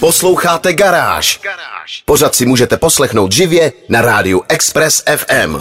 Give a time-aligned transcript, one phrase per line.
[0.00, 1.40] Posloucháte Garáž.
[2.04, 5.56] Pořád si můžete poslechnout živě na rádiu Express FM.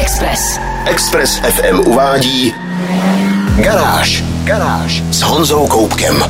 [0.00, 0.58] Express.
[0.86, 2.54] Express FM uvádí
[3.56, 4.24] Garáž.
[4.44, 6.24] Garáž s Honzou Koupkem.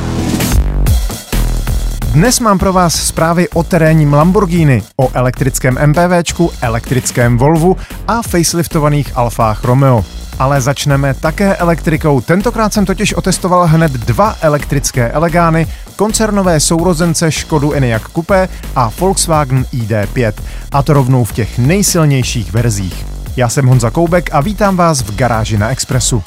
[2.12, 7.76] Dnes mám pro vás zprávy o terénním Lamborghini, o elektrickém MPVčku, elektrickém Volvu
[8.08, 10.04] a faceliftovaných Alfách Romeo.
[10.38, 12.20] Ale začneme také elektrikou.
[12.20, 19.66] Tentokrát jsem totiž otestoval hned dva elektrické Elegány, koncernové sourozence Škodu Enyaq Coupé a Volkswagen
[19.74, 20.32] ID5.
[20.72, 23.06] A to rovnou v těch nejsilnějších verzích.
[23.36, 26.22] Já jsem Honza Koubek a vítám vás v garáži na Expressu.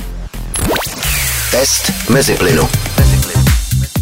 [1.52, 2.85] Test mezi plynu.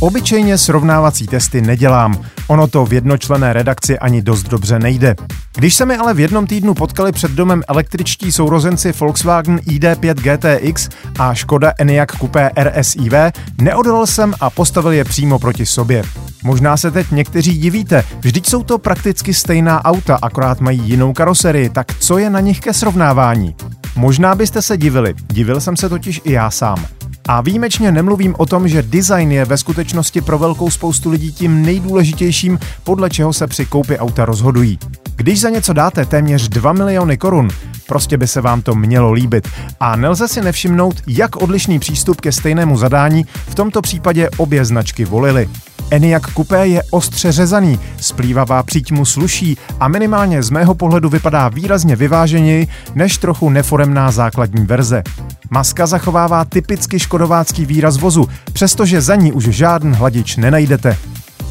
[0.04, 2.22] Obyčejně srovnávací testy nedělám.
[2.48, 5.16] Ono to v jednočlené redakci ani dost dobře nejde.
[5.56, 10.90] Když se mi ale v jednom týdnu potkali před domem električtí sourozenci Volkswagen ID5 GTX
[11.20, 13.14] a Škoda Enyaq Coupé RSIV,
[13.62, 16.04] neodolal jsem a postavil je přímo proti sobě.
[16.44, 21.70] Možná se teď někteří divíte, vždyť jsou to prakticky stejná auta, akorát mají jinou karoserii,
[21.70, 23.56] tak co je na nich ke srovnávání?
[23.96, 26.86] Možná byste se divili, divil jsem se totiž i já sám.
[27.28, 31.62] A výjimečně nemluvím o tom, že design je ve skutečnosti pro velkou spoustu lidí tím
[31.62, 34.80] nejdůležitějším, podle čeho se při koupi auta rozhodují.
[35.16, 37.50] Když za něco dáte téměř 2 miliony korun,
[37.88, 39.48] prostě by se vám to mělo líbit.
[39.80, 45.06] A nelze si nevšimnout, jak odlišný přístup ke stejnému zadání v tomto případě obě značky
[45.06, 45.50] volily.
[45.94, 51.50] Enyaq Coupé je ostře řezaný, splývavá příť mu sluší a minimálně z mého pohledu vypadá
[51.50, 55.04] výrazně vyváženěji než trochu neforemná základní verze.
[55.50, 60.98] Maska zachovává typicky škodovácký výraz vozu, přestože za ní už žádný hladič nenajdete.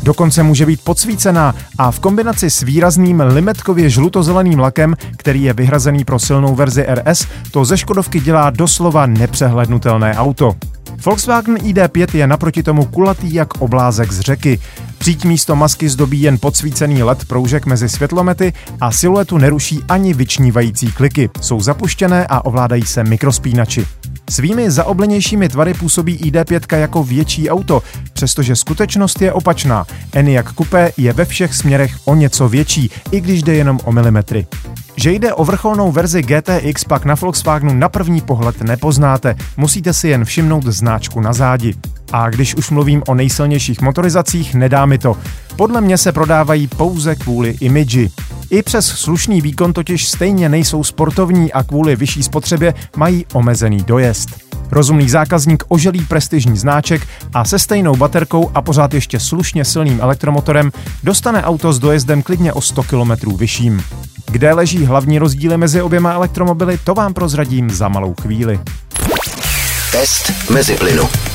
[0.02, 6.04] Dokonce může být podsvícená a v kombinaci s výrazným limetkově žlutozeleným lakem, který je vyhrazený
[6.04, 10.56] pro silnou verzi RS, to ze Škodovky dělá doslova nepřehlednutelné auto.
[11.04, 14.60] Volkswagen ID5 je naproti tomu kulatý jak oblázek z řeky.
[14.98, 20.92] Příď místo masky zdobí jen podsvícený LED proužek mezi světlomety a siluetu neruší ani vyčnívající
[20.92, 21.30] kliky.
[21.40, 23.86] Jsou zapuštěné a ovládají se mikrospínači.
[24.32, 27.82] Svými zaoblenějšími tvary působí ID5 jako větší auto,
[28.12, 29.86] přestože skutečnost je opačná.
[30.12, 34.46] Enyaq Coupé je ve všech směrech o něco větší, i když jde jenom o milimetry.
[34.96, 40.08] Že jde o vrcholnou verzi GTX pak na Volkswagenu na první pohled nepoznáte, musíte si
[40.08, 41.74] jen všimnout značku na zádi.
[42.12, 45.16] A když už mluvím o nejsilnějších motorizacích, nedá mi to.
[45.56, 48.10] Podle mě se prodávají pouze kvůli imidži.
[48.50, 54.28] I přes slušný výkon totiž stejně nejsou sportovní a kvůli vyšší spotřebě mají omezený dojezd.
[54.70, 60.72] Rozumný zákazník oželí prestižní znáček a se stejnou baterkou a pořád ještě slušně silným elektromotorem
[61.02, 63.82] dostane auto s dojezdem klidně o 100 km vyšším.
[64.30, 68.60] Kde leží hlavní rozdíly mezi oběma elektromobily, to vám prozradím za malou chvíli.
[69.92, 71.31] Test mezi plynu.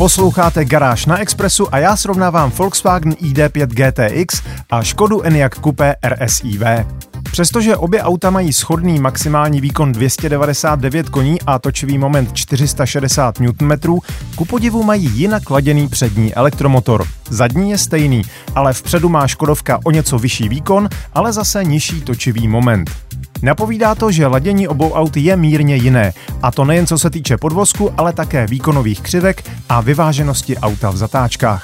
[0.00, 6.62] Posloucháte Garáž na Expressu a já srovnávám Volkswagen ID5 GTX a Škodu Enyaq Coupé RSIV.
[7.32, 13.72] Přestože obě auta mají schodný maximální výkon 299 koní a točivý moment 460 Nm,
[14.34, 17.06] ku podivu mají jinak laděný přední elektromotor.
[17.30, 18.22] Zadní je stejný,
[18.54, 22.90] ale vpředu má Škodovka o něco vyšší výkon, ale zase nižší točivý moment.
[23.42, 26.12] Napovídá to, že ladění obou aut je mírně jiné,
[26.42, 30.96] a to nejen co se týče podvozku, ale také výkonových křivek a vyváženosti auta v
[30.96, 31.62] zatáčkách.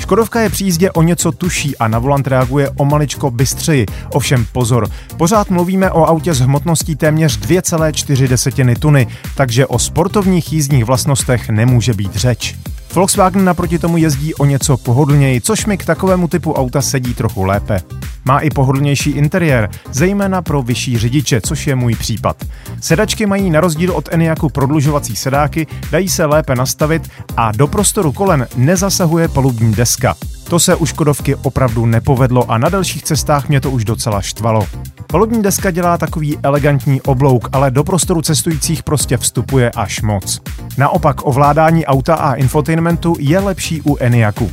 [0.00, 3.86] Škodovka je při jízdě o něco tuší a na volant reaguje o maličko bystřeji.
[4.12, 10.84] Ovšem pozor, pořád mluvíme o autě s hmotností téměř 2,4 tuny, takže o sportovních jízdních
[10.84, 12.56] vlastnostech nemůže být řeč.
[12.94, 17.44] Volkswagen naproti tomu jezdí o něco pohodlněji, což mi k takovému typu auta sedí trochu
[17.44, 17.80] lépe.
[18.24, 22.44] Má i pohodlnější interiér, zejména pro vyšší řidiče, což je můj případ.
[22.80, 28.12] Sedačky mají na rozdíl od Enyaqu prodlužovací sedáky, dají se lépe nastavit a do prostoru
[28.12, 30.16] kolen nezasahuje palubní deska.
[30.48, 34.66] To se u Škodovky opravdu nepovedlo a na dalších cestách mě to už docela štvalo.
[35.06, 40.40] Palubní deska dělá takový elegantní oblouk, ale do prostoru cestujících prostě vstupuje až moc.
[40.78, 44.50] Naopak ovládání auta a infotainmentu je lepší u Enyaqu.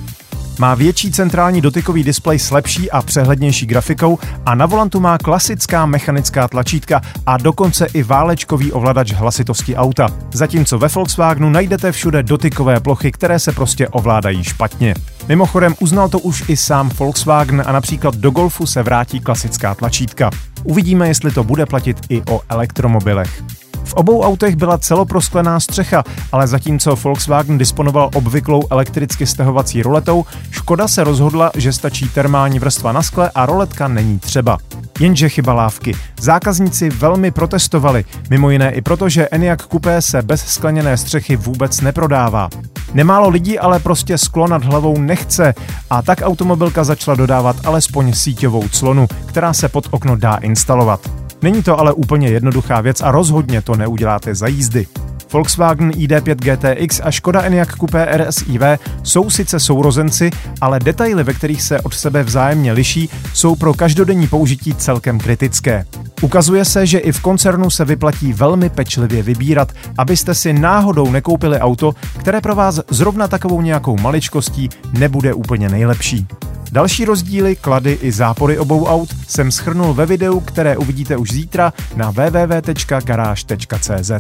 [0.62, 5.86] Má větší centrální dotykový displej s lepší a přehlednější grafikou a na volantu má klasická
[5.86, 10.08] mechanická tlačítka a dokonce i válečkový ovladač hlasitosti auta.
[10.34, 14.94] Zatímco ve Volkswagenu najdete všude dotykové plochy, které se prostě ovládají špatně.
[15.28, 20.30] Mimochodem uznal to už i sám Volkswagen a například do Golfu se vrátí klasická tlačítka.
[20.64, 23.61] Uvidíme, jestli to bude platit i o elektromobilech.
[23.92, 30.88] V obou autech byla celoprosklená střecha, ale zatímco Volkswagen disponoval obvyklou elektricky stahovací roletou, Škoda
[30.88, 34.58] se rozhodla, že stačí termální vrstva na skle a roletka není třeba.
[35.00, 35.96] Jenže chyba lávky.
[36.20, 41.82] Zákazníci velmi protestovali, mimo jiné i proto, že Enyaq Coupé se bez skleněné střechy vůbec
[41.82, 42.50] neprodává.
[42.94, 45.54] Nemálo lidí ale prostě sklo nad hlavou nechce
[45.90, 51.20] a tak automobilka začala dodávat alespoň síťovou clonu, která se pod okno dá instalovat.
[51.42, 54.88] Není to ale úplně jednoduchá věc a rozhodně to neuděláte za jízdy.
[55.34, 58.62] Volkswagen ID5 GTX a Škoda Enyaq Coupé RSIV
[59.04, 64.28] jsou sice sourozenci, ale detaily, ve kterých se od sebe vzájemně liší, jsou pro každodenní
[64.28, 65.86] použití celkem kritické.
[66.22, 71.60] Ukazuje se, že i v koncernu se vyplatí velmi pečlivě vybírat, abyste si náhodou nekoupili
[71.60, 76.28] auto, které pro vás zrovna takovou nějakou maličkostí nebude úplně nejlepší.
[76.71, 81.73] Další rozdíly, klady i zápory obou aut jsem schrnul ve videu, které uvidíte už zítra
[81.95, 84.12] na www.garage.cz.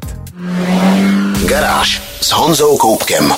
[1.47, 3.33] Garáž s Honzou Koupkem.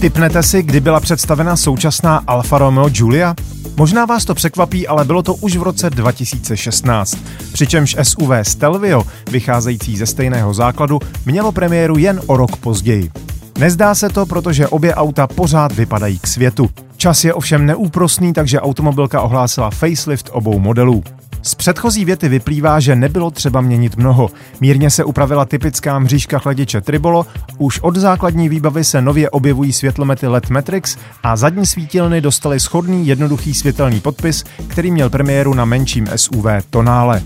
[0.00, 3.34] Typnete si, kdy byla představena současná Alfa Romeo Giulia?
[3.76, 7.18] Možná vás to překvapí, ale bylo to už v roce 2016.
[7.52, 13.10] Přičemž SUV Stelvio, vycházející ze stejného základu, mělo premiéru jen o rok později.
[13.58, 16.70] Nezdá se to, protože obě auta pořád vypadají k světu.
[16.96, 21.02] Čas je ovšem neúprosný, takže automobilka ohlásila facelift obou modelů.
[21.42, 24.30] Z předchozí věty vyplývá, že nebylo třeba měnit mnoho.
[24.60, 27.26] Mírně se upravila typická mřížka chladiče Tribolo,
[27.58, 33.06] už od základní výbavy se nově objevují světlomety LED Matrix a zadní svítilny dostaly schodný
[33.06, 37.22] jednoduchý světelný podpis, který měl premiéru na menším SUV Tonále.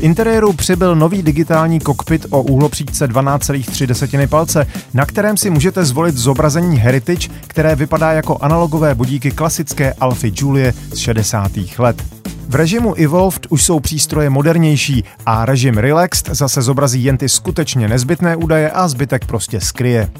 [0.00, 6.78] Interiéru přibyl nový digitální kokpit o úhlopříčce 12,3 palce, na kterém si můžete zvolit zobrazení
[6.78, 11.52] Heritage, které vypadá jako analogové budíky klasické Alfy Julie z 60.
[11.78, 12.04] let.
[12.48, 17.88] V režimu Evolved už jsou přístroje modernější a režim Relaxed zase zobrazí jen ty skutečně
[17.88, 20.10] nezbytné údaje a zbytek prostě skryje.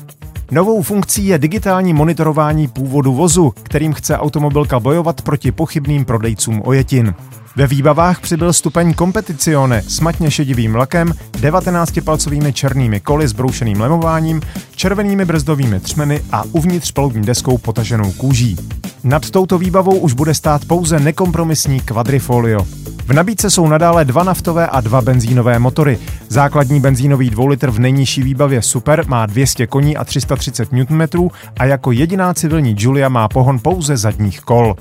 [0.51, 7.15] Novou funkcí je digitální monitorování původu vozu, kterým chce automobilka bojovat proti pochybným prodejcům ojetin.
[7.61, 14.43] Ve výbavách přibyl stupeň Competizione s matně šedivým lakem, 19-palcovými černými koly s broušeným lemováním,
[14.77, 18.57] červenými brzdovými třmeny a uvnitř palubní deskou potaženou kůží.
[19.05, 22.67] Nad touto výbavou už bude stát pouze nekompromisní quadrifolio.
[23.07, 25.99] V nabídce jsou nadále dva naftové a dva benzínové motory.
[26.29, 31.29] Základní benzínový 2 litr v nejnižší výbavě Super má 200 koní a 330 Nm
[31.59, 34.77] a jako jediná civilní Julia má pohon pouze zadních kol.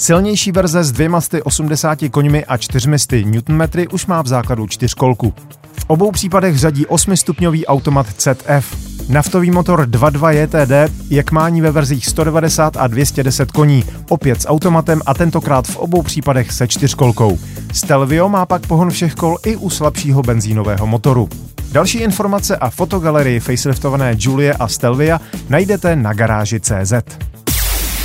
[0.00, 3.62] Silnější verze s 280 koňmi a 400 Nm
[3.92, 5.34] už má v základu čtyřkolku.
[5.80, 8.76] V obou případech řadí 8-stupňový automat ZF.
[9.08, 14.48] Naftový motor 2.2 JTD je k mání ve verzích 190 a 210 koní, opět s
[14.48, 17.38] automatem a tentokrát v obou případech se čtyřkolkou.
[17.72, 21.28] Stelvio má pak pohon všech kol i u slabšího benzínového motoru.
[21.72, 26.92] Další informace a fotogalerii faceliftované Julie a Stelvia najdete na garáži CZ.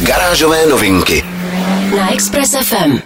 [0.04, 1.24] Garážové novinky
[1.96, 2.98] na Express FM.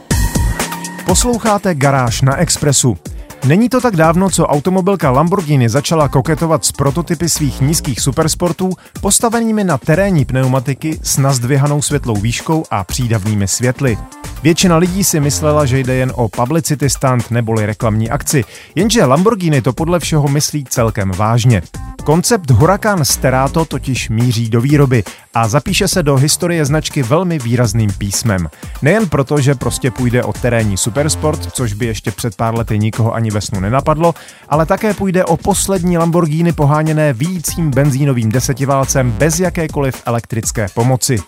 [1.06, 2.98] Posloucháte Garáž na Expressu.
[3.46, 8.70] Není to tak dávno, co automobilka Lamborghini začala koketovat s prototypy svých nízkých supersportů
[9.02, 13.98] postavenými na terénní pneumatiky s nazdvěhanou světlou výškou a přídavnými světly.
[14.44, 18.44] Většina lidí si myslela, že jde jen o publicity stand neboli reklamní akci,
[18.76, 21.62] jenže Lamborghini to podle všeho myslí celkem vážně.
[22.04, 25.04] Koncept Huracan Sterato totiž míří do výroby
[25.40, 28.50] a zapíše se do historie značky velmi výrazným písmem.
[28.82, 33.14] Nejen proto, že prostě půjde o terénní supersport, což by ještě před pár lety nikoho
[33.14, 34.16] ani ve snu nenapadlo,
[34.50, 41.20] ale také půjde o poslední Lamborghini poháněné výjícím benzínovým desetiválcem bez jakékoliv elektrické pomoci.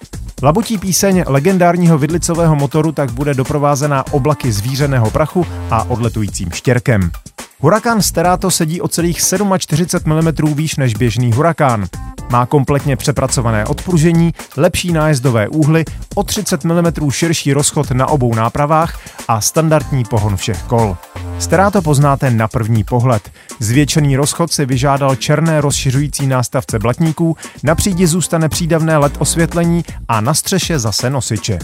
[0.44, 7.12] Labutí píseň legendárního vidlicového motoru tak bude doprovázená oblaky zvířeného prachu a odletujícím štěrkem.
[7.62, 9.22] Huracán Sterato sedí o celých
[9.58, 11.86] 47 mm výš než běžný Huracán.
[12.30, 19.00] Má kompletně přepracované odpružení, lepší nájezdové úhly, o 30 mm širší rozchod na obou nápravách
[19.28, 20.98] a standardní pohon všech kol.
[21.40, 23.32] Sterato poznáte na první pohled.
[23.60, 30.22] Zvětšený rozchod si vyžádal černé rozšiřující nástavce blatníků, na přídi zůstane přídavné LED osvětlení a
[30.22, 31.60] na střeše zase nosiče.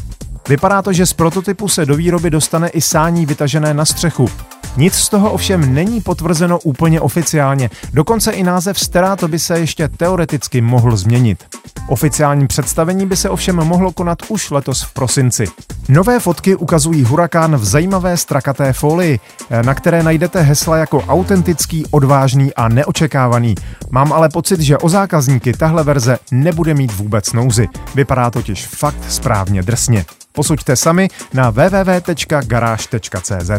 [0.50, 4.30] Vypadá to, že z prototypu se do výroby dostane i sání vytažené na střechu.
[4.77, 9.88] Nic z toho ovšem není potvrzeno úplně oficiálně, dokonce i název Sterato by se ještě
[9.88, 11.44] teoreticky mohl změnit.
[11.88, 15.46] Oficiální představení by se ovšem mohlo konat už letos v prosinci.
[15.89, 19.20] Nové fotky ukazují Huracán v zajímavé strakaté folii,
[19.66, 23.56] na které najdete hesla jako autentický, odvážný a neočekávaný.
[23.89, 27.68] Mám ale pocit, že o zákazníky tahle verze nebude mít vůbec nouzy.
[27.96, 30.06] Vypadá totiž fakt správně drsně.
[30.38, 33.51] Posuďte sami na www.garáž.cz.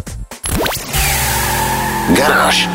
[2.15, 2.69] Garáž.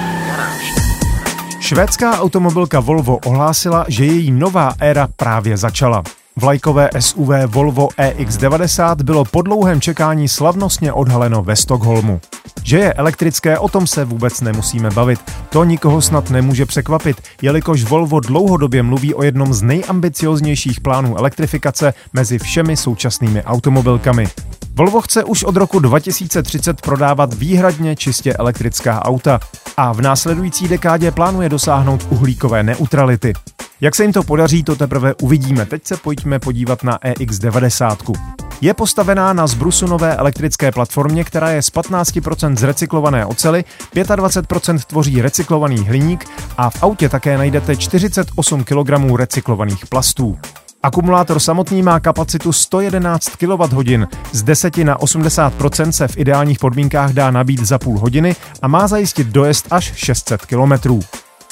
[1.61, 6.03] Švédská automobilka Volvo ohlásila, že její nová éra právě začala.
[6.37, 12.21] Vlajkové SUV Volvo EX90 bylo po dlouhém čekání slavnostně odhaleno ve Stockholmu.
[12.63, 15.21] Že je elektrické, o tom se vůbec nemusíme bavit.
[15.49, 21.95] To nikoho snad nemůže překvapit, jelikož Volvo dlouhodobě mluví o jednom z nejambicioznějších plánů elektrifikace
[22.13, 24.27] mezi všemi současnými automobilkami.
[24.75, 29.41] Volvo chce už od roku 2030 prodávat výhradně čistě elektrická auta
[29.77, 33.33] a v následující dekádě plánuje dosáhnout uhlíkové neutrality.
[33.81, 35.67] Jak se jim to podaří, to teprve uvidíme.
[35.67, 38.19] Teď se pojďme podívat na EX90.
[38.61, 43.65] Je postavená na zbrusu nové elektrické platformě, která je z 15% z recyklované ocely,
[43.95, 46.25] 25% tvoří recyklovaný hliník
[46.59, 50.39] a v autě také najdete 48 kg recyklovaných plastů.
[50.83, 55.53] Akumulátor samotný má kapacitu 111 kWh, z 10 na 80
[55.91, 60.47] se v ideálních podmínkách dá nabít za půl hodiny a má zajistit dojezd až 600
[60.47, 61.01] km.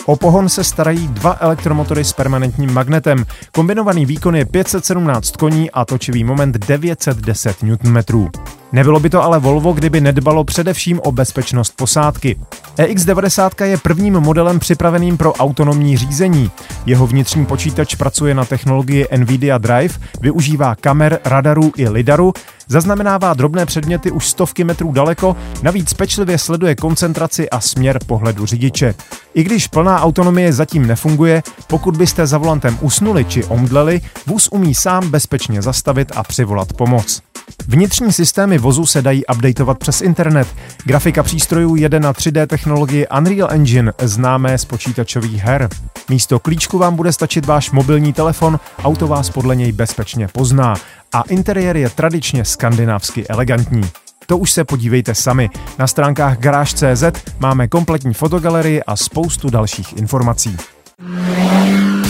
[0.06, 3.26] O pohon se starají dva elektromotory s permanentním magnetem.
[3.52, 8.28] Kombinovaný výkon je 517 koní a točivý moment 910 Nm.
[8.72, 12.40] Nebylo by to ale Volvo, kdyby nedbalo především o bezpečnost posádky.
[12.76, 16.50] EX90 je prvním modelem připraveným pro autonomní řízení.
[16.86, 22.32] Jeho vnitřní počítač pracuje na technologii NVIDIA Drive, využívá kamer, radarů i lidaru,
[22.68, 28.94] zaznamenává drobné předměty už stovky metrů daleko, navíc pečlivě sleduje koncentraci a směr pohledu řidiče.
[29.34, 34.74] I když plná autonomie zatím nefunguje, pokud byste za volantem usnuli či omdleli, vůz umí
[34.74, 37.22] sám bezpečně zastavit a přivolat pomoc.
[37.68, 40.48] Vnitřní systémy vozu se dají updateovat přes internet.
[40.84, 45.68] Grafika přístrojů jede na 3D technologii Unreal Engine, známé z počítačových her.
[46.10, 50.74] Místo klíčku vám bude stačit váš mobilní telefon, auto vás podle něj bezpečně pozná
[51.12, 54.01] a interiér je tradičně skandinávsky elegantní.
[54.26, 55.50] To už se podívejte sami.
[55.78, 57.04] Na stránkách Garage.cz
[57.38, 60.56] máme kompletní fotogalerii a spoustu dalších informací.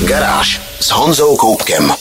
[0.07, 1.93] Garáž s Honzou Koupkem.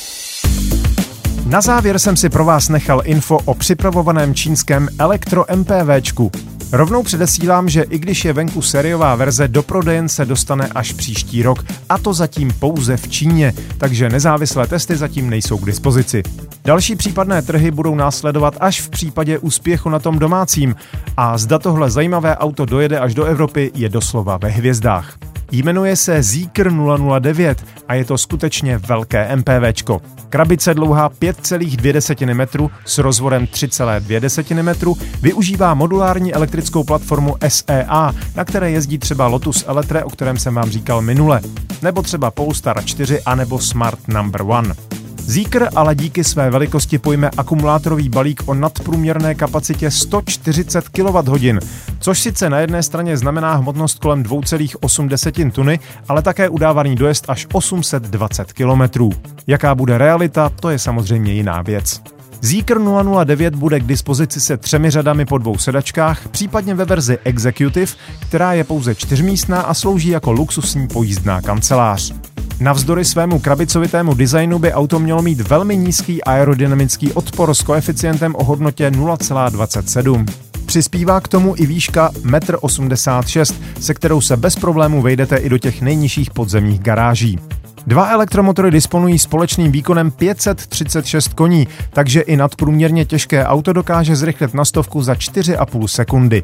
[1.46, 6.32] Na závěr jsem si pro vás nechal info o připravovaném čínském Elektro MPVčku.
[6.74, 11.44] Rovnou předesílám, že i když je venku seriová verze, do prodejen se dostane až příští
[11.44, 16.24] rok, a to zatím pouze v Číně, takže nezávislé testy zatím nejsou k dispozici.
[16.66, 20.76] Další případné trhy budou následovat až v případě úspěchu na tom domácím
[21.18, 25.31] a zda tohle zajímavé auto dojede až do Evropy je doslova ve hvězdách.
[25.52, 26.72] Jmenuje se Zeekr
[27.20, 30.02] 009 a je to skutečně velké MPVčko.
[30.30, 38.72] Krabice dlouhá 5,2 metru s rozvorem 3,2 metru využívá modulární elektrickou platformu SEA, na které
[38.72, 41.42] jezdí třeba Lotus Eletre, o kterém jsem vám říkal minule,
[41.82, 44.91] nebo třeba Polestar 4 anebo Smart Number 1.
[45.26, 51.60] Zeekr ale díky své velikosti pojme akumulátorový balík o nadprůměrné kapacitě 140 kWh,
[52.00, 57.48] což sice na jedné straně znamená hmotnost kolem 2,8 tuny, ale také udávaný dojezd až
[57.54, 59.10] 820 km.
[59.48, 62.02] Jaká bude realita, to je samozřejmě jiná věc.
[62.42, 62.80] Zeekr
[63.26, 68.54] 009 bude k dispozici se třemi řadami po dvou sedačkách, případně ve verzi Executive, která
[68.54, 72.14] je pouze čtyřmístná a slouží jako luxusní pojízdná kancelář.
[72.62, 78.44] Navzdory svému krabicovitému designu by auto mělo mít velmi nízký aerodynamický odpor s koeficientem o
[78.44, 80.26] hodnotě 0,27.
[80.66, 85.58] Přispívá k tomu i výška 1,86 m, se kterou se bez problémů vejdete i do
[85.58, 87.40] těch nejnižších podzemních garáží.
[87.88, 94.66] Dva elektromotory disponují společným výkonem 536 koní, takže i nadprůměrně těžké auto dokáže zrychlit na
[94.66, 96.44] stovku za 4,5 sekundy.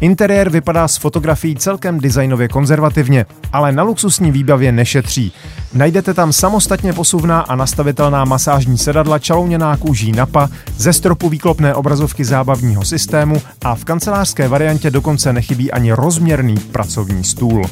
[0.00, 5.32] Interiér vypadá z fotografií celkem designově konzervativně, ale na luxusní výbavě nešetří.
[5.74, 12.24] Najdete tam samostatně posuvná a nastavitelná masážní sedadla čalouněná kůží napa, ze stropu výklopné obrazovky
[12.24, 17.62] zábavního systému a v kancelářské variantě dokonce nechybí ani rozměrný pracovní stůl.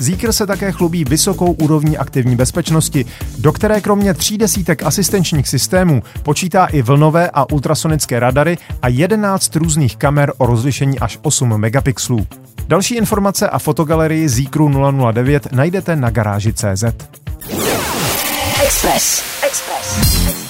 [0.00, 3.06] Zeekr se také chlubí vysokou úrovní aktivní bezpečnosti,
[3.38, 9.56] do které kromě tří desítek asistenčních systémů počítá i vlnové a ultrasonické radary a 11
[9.56, 12.26] různých kamer o rozlišení až 8 megapixelů.
[12.68, 16.84] Další informace a fotogalerii Zeekru 009 najdete na garáži CZ.
[18.62, 19.22] Express.
[19.46, 20.49] Express.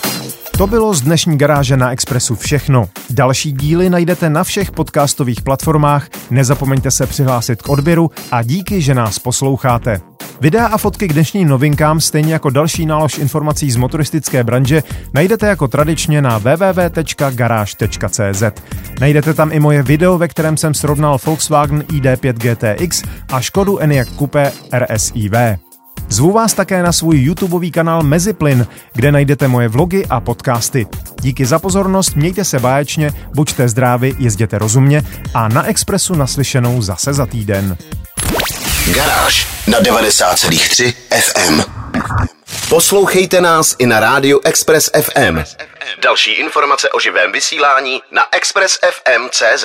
[0.61, 2.89] To bylo z dnešní garáže na Expressu všechno.
[3.11, 8.95] Další díly najdete na všech podcastových platformách, nezapomeňte se přihlásit k odběru a díky, že
[8.95, 10.01] nás posloucháte.
[10.41, 14.83] Videa a fotky k dnešním novinkám, stejně jako další nálož informací z motoristické branže,
[15.15, 18.43] najdete jako tradičně na www.garage.cz.
[19.01, 23.03] Najdete tam i moje video, ve kterém jsem srovnal Volkswagen ID5 GTX
[23.33, 25.33] a Škodu Enyaq Coupe RSIV.
[26.13, 30.87] Zvu vás také na svůj YouTubeový kanál Meziplyn, kde najdete moje vlogy a podcasty.
[31.21, 35.03] Díky za pozornost, mějte se báječně, buďte zdraví, jezděte rozumně
[35.35, 37.77] a na Expressu naslyšenou zase za týden.
[38.95, 41.63] Garáž na 90,3 FM.
[42.69, 45.39] Poslouchejte nás i na rádiu Express FM.
[46.03, 49.65] Další informace o živém vysílání na expressfm.cz.